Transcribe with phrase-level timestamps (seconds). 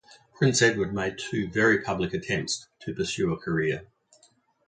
[0.33, 3.85] Prince Edward made two very public attempts to pursue a career.